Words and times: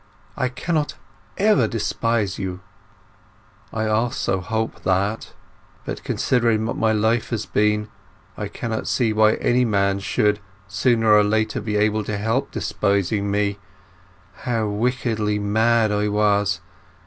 "I 0.35 0.49
cannot 0.49 0.95
ever 1.37 1.67
despise 1.67 2.39
you." 2.39 2.61
"I 3.71 3.85
also 3.85 4.39
hope 4.41 4.81
that. 4.81 5.33
But 5.85 6.03
considering 6.03 6.65
what 6.65 6.75
my 6.75 6.91
life 6.91 7.29
has 7.29 7.45
been, 7.45 7.87
I 8.35 8.47
cannot 8.47 8.87
see 8.87 9.13
why 9.13 9.35
any 9.35 9.63
man 9.63 9.99
should, 9.99 10.39
sooner 10.67 11.13
or 11.13 11.23
later, 11.23 11.61
be 11.61 11.75
able 11.75 12.03
to 12.05 12.17
help 12.17 12.49
despising 12.49 13.29
me.... 13.29 13.59
How 14.37 14.65
wickedly 14.67 15.37
mad 15.37 15.91
I 15.91 16.07
was! 16.07 16.61